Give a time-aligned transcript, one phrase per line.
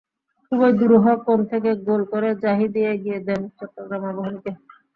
[0.45, 4.51] খুবই দুরূহ কোণ থেকে গোল করে জাহিদই এগিয়ে দেন চট্টগ্রাম আবাহনীকে।